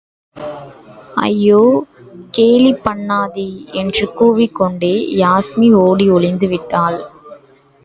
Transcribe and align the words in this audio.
ஐயோ, 1.17 1.59
கேலிபண்ணாதே! 2.37 3.47
என்று 3.73 4.07
கூவிக் 4.19 4.55
கொண்டே 4.55 4.93
யாஸ்மி 5.17 5.69
ஒடி 5.81 6.09
ஒளிந்து 6.09 6.47
விட்டாள். 6.47 6.99